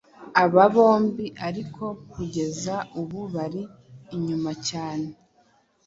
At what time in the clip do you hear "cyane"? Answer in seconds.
4.67-5.09